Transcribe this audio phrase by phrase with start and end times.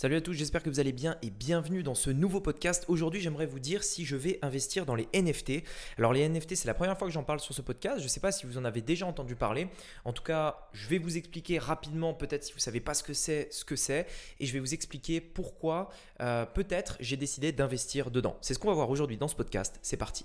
[0.00, 2.86] Salut à tous, j'espère que vous allez bien et bienvenue dans ce nouveau podcast.
[2.88, 5.62] Aujourd'hui, j'aimerais vous dire si je vais investir dans les NFT.
[5.98, 7.98] Alors les NFT, c'est la première fois que j'en parle sur ce podcast.
[7.98, 9.68] Je ne sais pas si vous en avez déjà entendu parler.
[10.06, 13.02] En tout cas, je vais vous expliquer rapidement, peut-être si vous ne savez pas ce
[13.02, 14.06] que c'est, ce que c'est,
[14.38, 15.90] et je vais vous expliquer pourquoi
[16.22, 18.38] euh, peut-être j'ai décidé d'investir dedans.
[18.40, 19.78] C'est ce qu'on va voir aujourd'hui dans ce podcast.
[19.82, 20.24] C'est parti.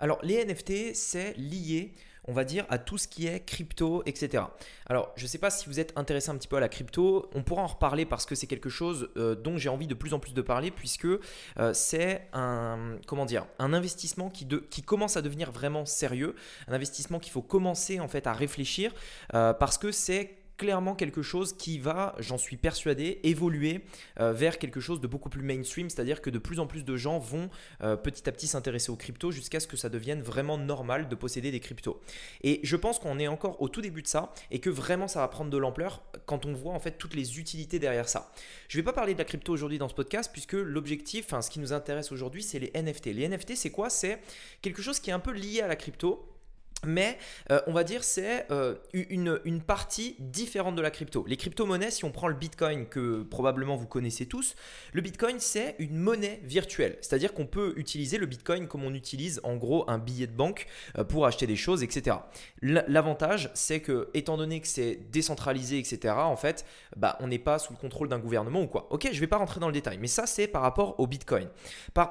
[0.00, 1.92] Alors, les NFT, c'est lié
[2.30, 4.44] on va dire, à tout ce qui est crypto, etc.
[4.86, 7.28] Alors, je ne sais pas si vous êtes intéressé un petit peu à la crypto,
[7.34, 10.14] on pourra en reparler parce que c'est quelque chose euh, dont j'ai envie de plus
[10.14, 14.46] en plus de parler, puisque euh, c'est un, comment dire, un investissement qui,
[14.84, 16.34] commence à devenir vraiment sérieux,
[16.68, 18.92] un investissement qu'il faut commencer en fait à réfléchir,
[19.34, 23.80] euh, parce que c'est clairement quelque chose qui va, j'en suis persuadé, évoluer
[24.20, 26.98] euh, vers quelque chose de beaucoup plus mainstream, c'est-à-dire que de plus en plus de
[26.98, 27.48] gens vont
[27.82, 31.14] euh, petit à petit s'intéresser aux cryptos jusqu'à ce que ça devienne vraiment normal de
[31.14, 32.02] posséder des cryptos.
[32.42, 35.20] Et je pense qu'on est encore au tout début de ça et que vraiment ça
[35.20, 38.30] va prendre de l'ampleur quand on voit en fait toutes les utilités derrière ça.
[38.68, 41.40] Je ne vais pas parler de la crypto aujourd'hui dans ce podcast puisque l'objectif, enfin
[41.40, 43.06] ce qui nous intéresse aujourd'hui, c'est les NFT.
[43.06, 43.88] Les NFT, c'est quoi?
[43.88, 44.20] C'est
[44.60, 46.30] quelque chose qui est un peu lié à la crypto
[46.86, 47.18] mais
[47.50, 51.24] euh, on va dire c'est euh, une, une, partie différente de la crypto.
[51.26, 54.56] Les crypto-monnaies, si on prend le Bitcoin que probablement vous connaissez tous,
[54.92, 56.96] le Bitcoin c'est une monnaie virtuelle.
[57.00, 60.66] C'est-à-dire qu'on peut utiliser le Bitcoin comme on utilise en gros un billet de banque
[60.98, 62.16] euh, pour acheter des choses, etc.
[62.62, 66.64] L'avantage c'est que étant donné que c'est décentralisé, etc., en fait,
[66.96, 68.86] bah, on n'est pas sous le contrôle d'un gouvernement ou quoi.
[68.90, 71.06] Ok, je ne vais pas rentrer dans le détail, mais ça c'est par rapport au
[71.06, 71.48] Bitcoin.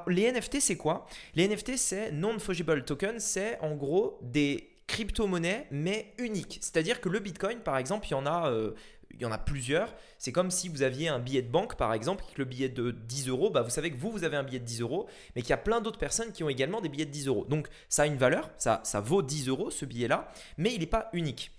[0.07, 1.07] Les NFT c'est quoi?
[1.35, 4.58] Les NFT c'est non-fungible token, c'est en gros des
[4.89, 6.57] crypto-monnaie, mais unique.
[6.61, 8.73] C'est-à-dire que le Bitcoin, par exemple, il y en a, euh,
[9.11, 9.93] il y en a plusieurs.
[10.17, 12.89] C'est comme si vous aviez un billet de banque, par exemple, que le billet de
[12.89, 15.43] 10 euros, bah, vous savez que vous, vous avez un billet de 10 euros, mais
[15.43, 17.45] qu'il y a plein d'autres personnes qui ont également des billets de 10 euros.
[17.45, 20.87] Donc, ça a une valeur, ça, ça vaut 10 euros, ce billet-là, mais il n'est
[20.87, 21.51] pas unique.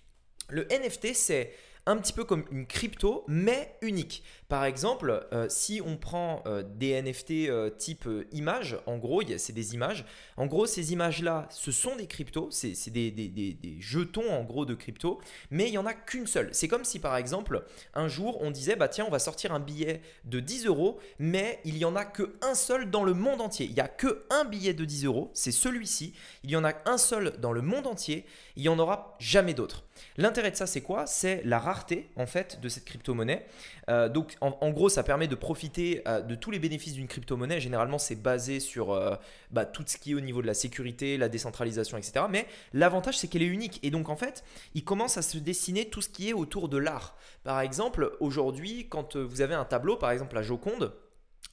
[0.49, 1.53] Le NFT, c'est
[1.87, 4.23] un petit peu comme une crypto, mais unique.
[4.49, 9.53] Par exemple, euh, si on prend euh, des NFT euh, type images, en gros, c'est
[9.53, 10.05] des images.
[10.37, 14.75] En gros, ces images-là, ce sont des cryptos, c'est des, des, jetons en gros de
[14.75, 15.21] crypto,
[15.51, 16.49] mais il n'y en a qu'une seule.
[16.53, 17.65] C'est comme si par exemple,
[17.95, 21.61] un jour, on disait, bah tiens, on va sortir un billet de 10 euros, mais
[21.65, 23.67] il n'y en a qu'un seul dans le monde entier.
[23.67, 26.13] Il n'y a qu'un billet de 10 euros, c'est celui-ci.
[26.43, 28.27] Il y en a un seul dans le monde entier,
[28.57, 29.85] il n'y en aura jamais d'autre.
[30.17, 31.07] L'intérêt de ça, c'est quoi?
[31.07, 31.80] C'est la rareté
[32.17, 33.47] en fait de cette crypto-monnaie.
[33.89, 37.61] Euh, donc en, gros, ça permet de profiter euh, de tous les bénéfices d'une crypto-monnaie.
[37.61, 39.17] Généralement, c'est basé sur euh,
[39.51, 42.25] bah, tout ce qui est au niveau de la sécurité, la décentralisation, etc.
[42.31, 43.79] Mais l'avantage, c'est qu'elle est unique.
[43.83, 46.79] Et donc en fait, il commence à se dessiner tout ce qui est autour de
[46.79, 47.17] l'art.
[47.45, 50.93] Par exemple, aujourd'hui, quand vous avez un tableau, par exemple la Joconde,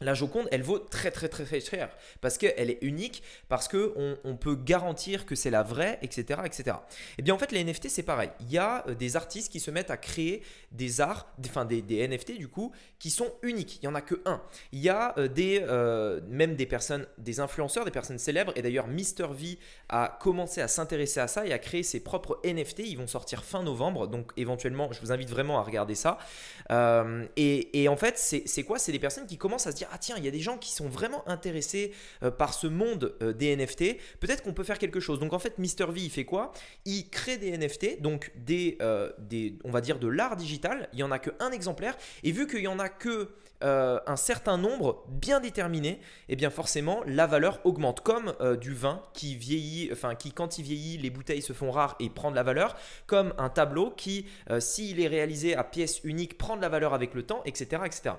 [0.02, 1.90] la Joconde, elle vaut très très très très cher
[2.22, 6.63] parce qu'elle est unique, parce qu'on on peut garantir que c'est la vraie, etc., etc.
[6.68, 6.72] Et
[7.19, 8.30] eh bien en fait, les NFT, c'est pareil.
[8.41, 11.81] Il y a euh, des artistes qui se mettent à créer des arts, enfin des,
[11.81, 13.78] des NFT du coup, qui sont uniques.
[13.81, 14.41] Il n'y en a que un.
[14.72, 18.53] Il y a euh, des, euh, même des personnes, des influenceurs, des personnes célèbres.
[18.56, 19.57] Et d'ailleurs, Mr V
[19.90, 22.80] a commencé à s'intéresser à ça et à créer ses propres NFT.
[22.80, 26.19] Ils vont sortir fin novembre, donc éventuellement, je vous invite vraiment à regarder ça.
[27.36, 28.78] et, et en fait, c'est quoi?
[28.78, 30.58] C'est des personnes qui commencent à se dire ah tiens, il y a des gens
[30.58, 31.92] qui sont vraiment intéressés
[32.24, 35.20] euh, par ce monde euh, des NFT, peut-être qu'on peut faire quelque chose.
[35.20, 35.92] Donc en fait, Mr.
[35.92, 36.52] V, il fait quoi?
[36.86, 40.90] Il crée des NFT, donc des, euh, des, on va dire de l'art digital.
[40.94, 41.98] Il n'y en a qu'un exemplaire.
[42.24, 46.00] Et vu qu'il n'y en a que un certain nombre bien déterminé,
[46.30, 50.64] eh bien forcément la valeur augmente comme du vin qui vieillit, enfin qui quand il
[50.64, 52.75] vieillit les bouteilles se font rares et prend de la valeur,
[53.08, 54.28] comme un tableau qui
[54.59, 58.14] s'il est réalisé à pièce unique prend de la valeur avec le temps, etc., etc.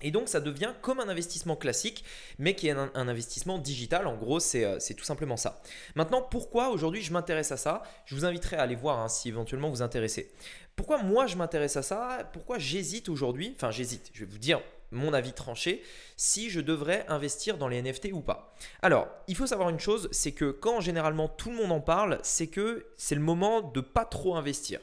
[0.00, 2.04] Et donc ça devient comme un investissement classique,
[2.38, 4.06] mais qui est un, investissement digital.
[4.06, 5.60] En gros, euh, c'est tout simplement ça.
[5.94, 7.82] Maintenant, pourquoi aujourd'hui je m'intéresse à ça?
[8.06, 10.30] Je vous inviterai à aller voir hein, si éventuellement vous intéressez.
[10.76, 12.30] Pourquoi moi je m'intéresse à ça?
[12.32, 13.52] Pourquoi j'hésite aujourd'hui?
[13.56, 15.82] Enfin j'hésite, je vais vous dire mon avis tranché,
[16.16, 18.54] si je devrais investir dans les NFT ou pas.
[18.82, 22.18] Alors, il faut savoir une chose, c'est que quand généralement tout le monde en parle,
[22.22, 24.80] c'est que c'est le moment de pas trop investir.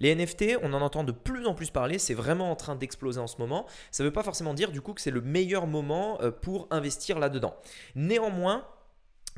[0.00, 3.20] Les NFT, on en entend de plus en plus parler, c'est vraiment en train d'exploser
[3.20, 3.66] en ce moment.
[3.90, 6.68] Ça ne veut pas forcément dire du coup que c'est le meilleur moment euh, pour
[6.70, 7.56] investir là-dedans.
[7.94, 8.66] Néanmoins,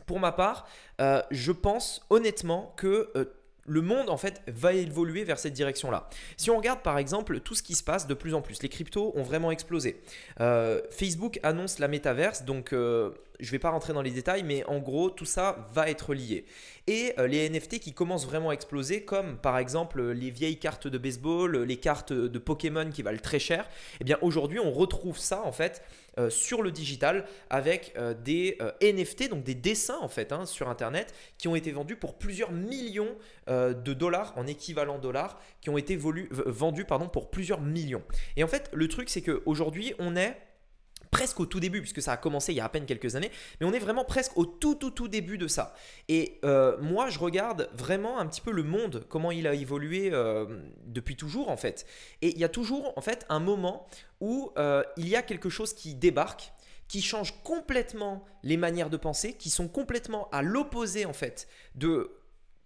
[0.06, 0.66] pour ma part,
[1.00, 3.26] euh, je pense honnêtement que euh,
[3.68, 6.08] le monde en fait va évoluer vers cette direction-là.
[6.36, 8.68] Si on regarde par exemple tout ce qui se passe de plus en plus, les
[8.68, 10.00] cryptos ont vraiment explosé.
[10.40, 14.64] Euh, Facebook annonce la métaverse, donc euh, je vais pas rentrer dans les détails, mais
[14.64, 16.44] en gros, tout ça va être lié.
[16.86, 20.88] Et euh, les NFT qui commencent vraiment à exploser, comme par exemple les vieilles cartes
[20.88, 23.68] de baseball, les cartes de Pokémon qui valent très cher,
[24.00, 25.82] eh bien aujourd'hui, on retrouve ça en fait
[26.18, 30.68] euh, sur le digital avec euh, des NFT, donc des dessins en fait hein, sur
[30.68, 33.14] Internet, qui ont été vendus pour plusieurs millions
[33.48, 38.02] de dollars en équivalent dollars, qui ont été vendus pardon, pour plusieurs millions.
[38.36, 40.36] Et en fait, le truc, c'est qu'aujourd'hui, on est
[41.10, 43.30] presque au tout début, puisque ça a commencé il y a à peine quelques années,
[43.60, 45.74] mais on est vraiment presque au tout tout tout début de ça.
[46.08, 50.10] Et euh, moi, je regarde vraiment un petit peu le monde, comment il a évolué
[50.12, 50.46] euh,
[50.86, 51.86] depuis toujours en fait.
[52.22, 53.86] Et il y a toujours en fait un moment
[54.20, 56.52] où euh, il y a quelque chose qui débarque
[56.88, 62.18] qui change complètement les manières de penser, qui sont complètement à l'opposé en fait de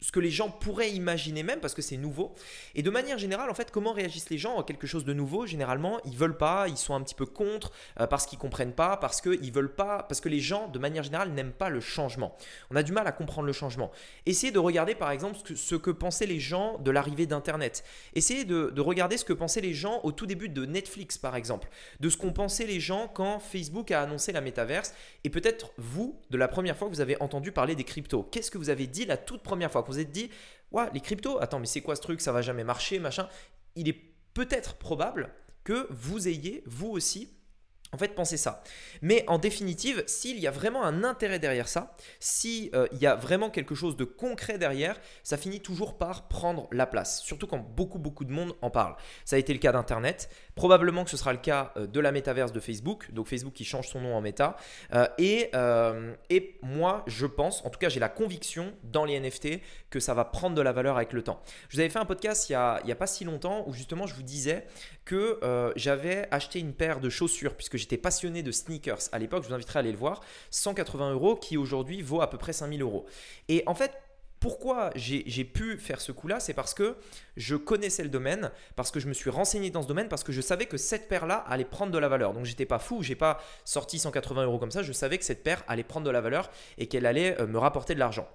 [0.02, 2.34] ce que les gens pourraient imaginer même parce que c'est nouveau.
[2.74, 5.46] Et de manière générale, en fait, comment réagissent les gens à quelque chose de nouveau?
[5.46, 7.70] Généralement, ils veulent pas, ils sont un petit peu contre
[8.00, 11.04] euh, parce qu'ils comprennent pas, parce qu'ils veulent pas, parce que les gens, de manière
[11.04, 12.36] générale, n'aiment pas le changement.
[12.70, 13.92] On a du mal à comprendre le changement.
[14.26, 17.84] Essayez de regarder, par exemple, ce que, pensaient les gens de l'arrivée d'Internet.
[18.14, 21.36] Essayez de, de regarder ce que pensaient les gens au tout début de Netflix, par
[21.36, 21.68] exemple,
[22.00, 26.18] de ce qu'ont pensé les gens quand Facebook a annoncé la métaverse, et peut-être vous,
[26.30, 28.26] de la première fois que vous avez entendu parler des cryptos.
[28.32, 29.84] Qu'est-ce que vous avez dit la toute première fois?
[29.92, 30.30] Vous êtes dit,
[30.70, 33.28] ouais, les cryptos, attends, mais c'est quoi ce truc, ça va jamais marcher, machin.
[33.76, 34.00] Il est
[34.34, 35.30] peut-être probable
[35.64, 37.36] que vous ayez, vous aussi,
[37.94, 38.62] en fait, pensez ça.
[39.02, 43.14] Mais en définitive, s'il y a vraiment un intérêt derrière ça, s'il euh, y a
[43.14, 47.20] vraiment quelque chose de concret derrière, ça finit toujours par prendre la place.
[47.20, 48.96] Surtout quand beaucoup, beaucoup de monde en parle.
[49.26, 50.30] Ça a été le cas d'Internet.
[50.54, 53.12] Probablement que ce sera le cas euh, de la métaverse de Facebook.
[53.12, 54.56] Donc Facebook qui change son nom en méta.
[54.94, 55.50] Euh, et,
[56.30, 59.60] et moi, je pense, en tout cas, j'ai la conviction dans les NFT
[59.90, 61.42] que ça va prendre de la valeur avec le temps.
[61.68, 64.06] Je vous avais fait un podcast il n'y a, a, pas si longtemps où justement
[64.06, 64.66] je vous disais
[65.04, 65.38] que
[65.76, 69.54] j'avais acheté une paire de chaussures puisque j'étais passionné de sneakers à l'époque, je vous
[69.54, 70.20] inviterai à aller le voir,
[70.50, 73.06] 180 euros qui aujourd'hui vaut à peu près 5000 euros.
[73.48, 73.92] Et en fait,
[74.42, 76.96] pourquoi j'ai pu faire ce coup-là C'est parce que
[77.36, 80.32] je connaissais le domaine, parce que je me suis renseigné dans ce domaine, parce que
[80.32, 82.32] je savais que cette paire-là allait prendre de la valeur.
[82.32, 85.44] Donc j'étais pas fou, j'ai pas sorti 180 euros comme ça, je savais que cette
[85.44, 88.28] paire allait prendre de la valeur et qu'elle allait euh, me rapporter de l'argent.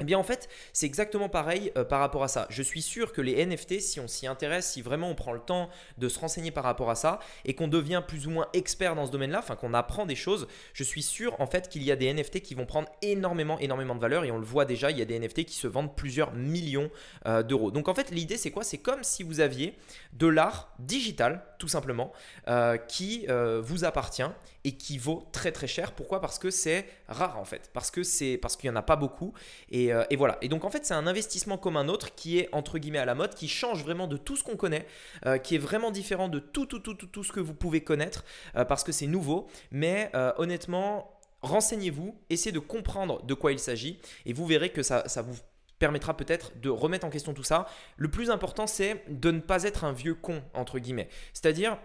[0.00, 2.46] Eh bien en fait, c'est exactement pareil euh, par rapport à ça.
[2.48, 5.40] Je suis sûr que les NFT, si on s'y intéresse, si vraiment on prend le
[5.40, 5.68] temps
[5.98, 9.06] de se renseigner par rapport à ça et qu'on devient plus ou moins expert dans
[9.06, 11.96] ce domaine-là, enfin qu'on apprend des choses, je suis sûr en fait qu'il y a
[11.96, 14.98] des NFT qui vont prendre énormément, énormément de valeur et on le voit déjà, il
[14.98, 16.90] y a des NFT qui se vendent plusieurs millions
[17.26, 17.70] euh, d'euros.
[17.70, 18.64] Donc en fait, l'idée c'est quoi?
[18.64, 19.74] C'est comme si vous aviez
[20.14, 22.12] de l'art digital, tout simplement,
[22.48, 23.26] euh, qui
[23.62, 24.22] vous appartient
[24.64, 25.92] et qui vaut très très cher.
[25.92, 26.20] Pourquoi?
[26.20, 27.92] Parce que c'est rare en fait, parce
[28.40, 29.32] parce qu'il n'y en a pas beaucoup
[29.70, 30.38] et euh, et, voilà.
[30.42, 33.04] Et donc en fait, c'est un investissement comme un autre qui est entre guillemets à
[33.04, 34.86] la mode, qui change vraiment de tout ce qu'on connaît,
[35.26, 38.24] euh, qui est vraiment différent de tout, tout, ce que vous pouvez connaître
[38.56, 39.48] euh, parce que c'est nouveau.
[39.70, 45.22] Mais honnêtement, renseignez-vous, essayez de comprendre de quoi il s'agit et vous verrez que ça
[45.22, 45.36] vous
[45.78, 47.66] permettra peut-être de remettre en question tout ça.
[47.96, 51.08] Le plus important, c'est de ne pas être un vieux con, entre guillemets.
[51.32, 51.76] C'est-à-dire,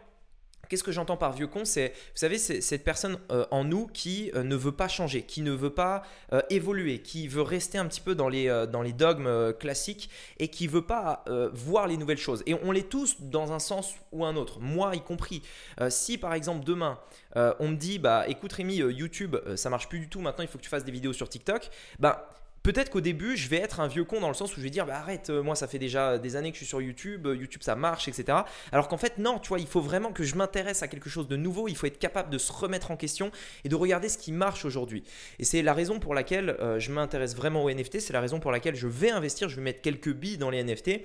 [0.69, 3.87] Qu'est-ce que j'entends par vieux con C'est, vous savez, c'est cette personne euh, en nous
[3.87, 6.03] qui euh, ne veut pas changer, qui ne veut pas
[6.33, 10.09] euh, évoluer, qui veut rester un petit peu dans les, dans les dogmes classiques
[10.39, 11.23] et qui veut pas
[11.53, 12.43] voir les nouvelles choses.
[12.45, 15.41] Et on l'est tous dans un sens ou un autre, moi y compris.
[15.89, 16.99] si par exemple demain
[17.35, 20.57] on me dit, bah écoute Rémi, YouTube ça marche plus du tout, maintenant il faut
[20.57, 22.29] que tu fasses des vidéos sur TikTok, bah
[22.67, 24.69] Peut-être qu'au début, je vais être un vieux con dans le sens où je vais
[24.69, 27.25] dire bah, arrête, euh, moi ça fait déjà des années que je suis sur YouTube,
[27.25, 28.39] euh, YouTube ça marche, etc.
[28.73, 31.29] Alors qu'en fait, non, tu vois, il faut vraiment que je m'intéresse à quelque chose
[31.29, 33.31] de nouveau, il faut être capable de se remettre en question
[33.63, 35.05] et de regarder ce qui marche aujourd'hui.
[35.39, 38.41] Et c'est la raison pour laquelle euh, je m'intéresse vraiment aux NFT, c'est la raison
[38.41, 41.03] pour laquelle je vais investir, je vais mettre quelques billes dans les NFT.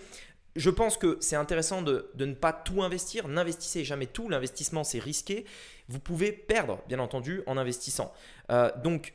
[0.57, 3.29] Je pense que c'est intéressant de, ne pas tout investir.
[3.29, 4.29] N'investissez jamais tout.
[4.29, 5.45] L'investissement, c'est risqué.
[5.89, 8.13] Vous pouvez perdre, bien entendu, en investissant.
[8.83, 9.15] donc,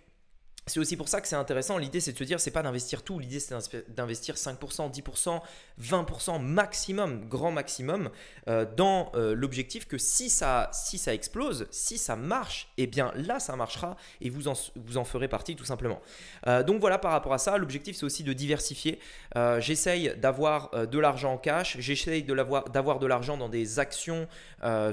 [0.68, 1.78] c'est aussi pour ça que c'est intéressant.
[1.78, 3.20] L'idée, c'est de se dire, c'est pas d'investir tout.
[3.20, 3.56] L'idée, c'est
[3.90, 5.42] d'investir 5%, 10%,
[5.82, 8.10] 20% maximum, grand maximum,
[8.50, 13.14] euh, dans euh, l'objectif que si ça, si ça explose, si ça marche, eh bien
[13.16, 16.02] là, ça marchera et vous en, vous en ferez partie tout simplement.
[16.48, 19.00] Euh, donc voilà, par rapport à ça, l'objectif, c'est aussi de diversifier.
[19.60, 21.78] J'essaye d'avoir de l'argent en cash.
[21.80, 24.28] J'essaye d'avoir de l'argent dans des actions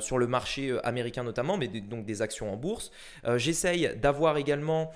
[0.01, 2.91] sur le marché américain notamment, mais donc des actions en bourse.
[3.37, 4.93] J'essaye d'avoir également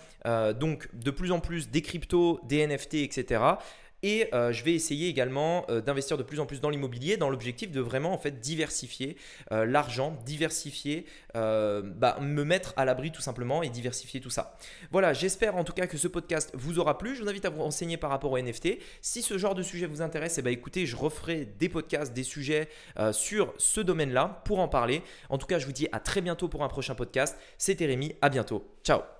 [0.58, 3.40] donc donc de plus en plus des cryptos, des NFT, etc.
[4.02, 7.30] Et euh, je vais essayer également euh, d'investir de plus en plus dans l'immobilier dans
[7.30, 9.16] l'objectif de vraiment en fait diversifier
[9.50, 14.56] euh, l'argent, diversifier, bah, me mettre à l'abri tout simplement et diversifier tout ça.
[14.90, 17.14] Voilà, j'espère en tout cas que ce podcast vous aura plu.
[17.14, 18.78] Je vous invite à vous renseigner par rapport aux NFT.
[19.00, 22.24] Si ce genre de sujet vous intéresse, eh ben, écoutez, je referai des podcasts, des
[22.24, 22.68] sujets
[23.12, 25.02] sur ce domaine-là pour en parler.
[25.28, 27.38] En tout cas, je vous dis à très bientôt pour un prochain podcast.
[27.56, 28.64] C'était Rémi, à bientôt.
[28.82, 29.17] Ciao